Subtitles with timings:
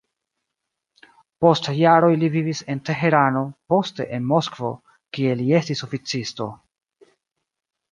[1.45, 4.73] Post jaroj li vivis en Teherano, poste en Moskvo,
[5.19, 6.51] kie li estis oficisto.